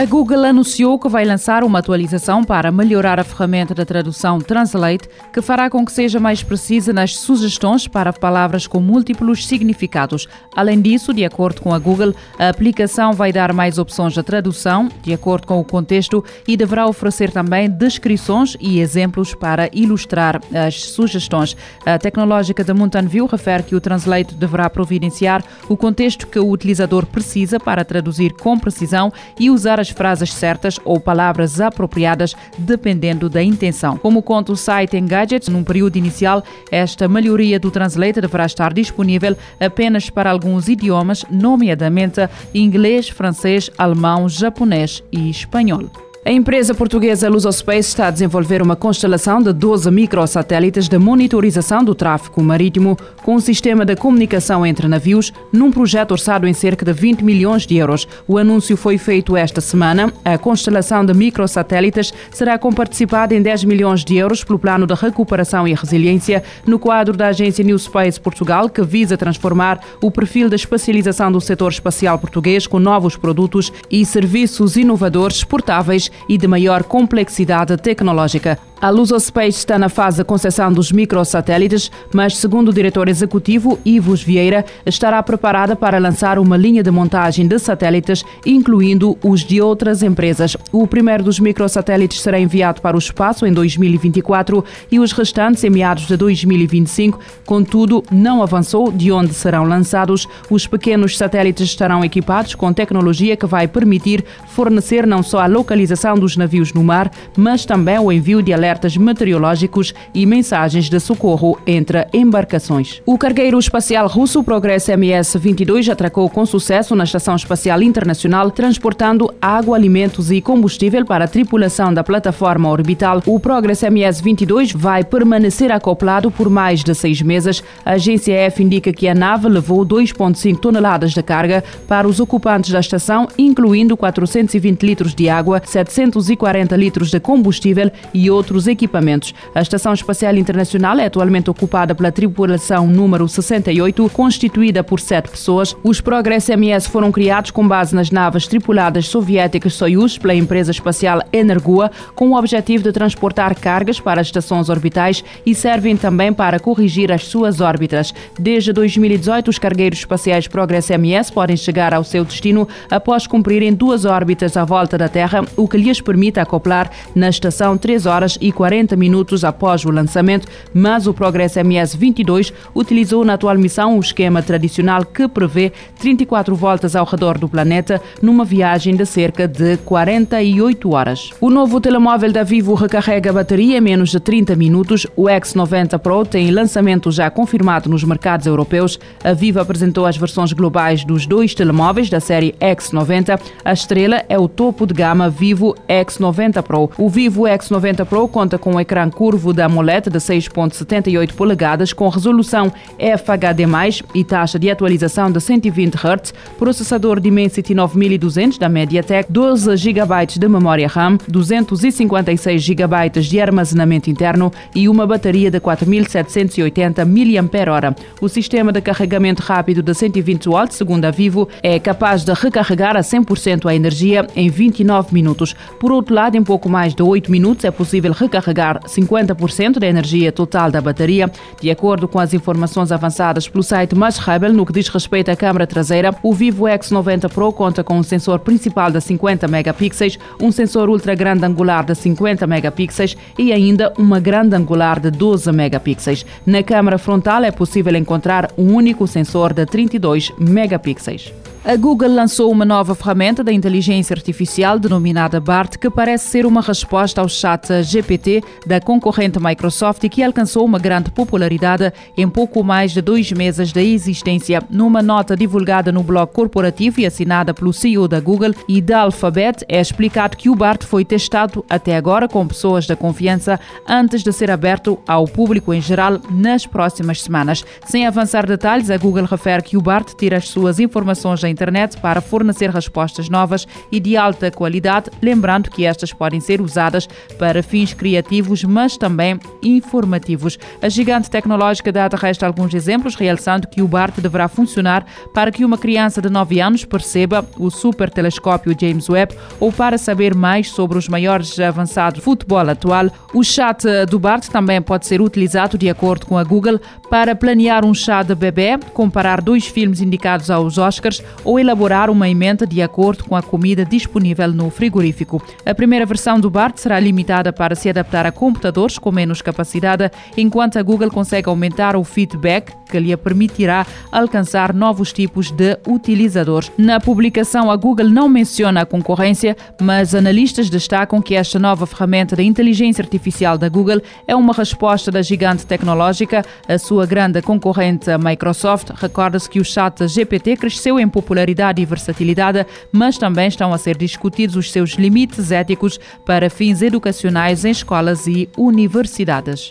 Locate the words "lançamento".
169.90-170.48, 186.50-187.10